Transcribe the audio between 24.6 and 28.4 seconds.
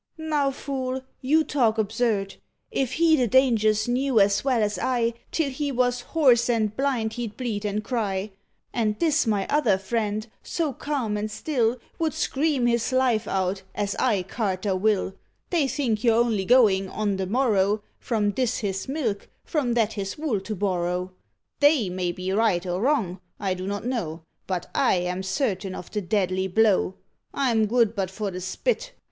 I am certain of the deadly blow: I'm good but for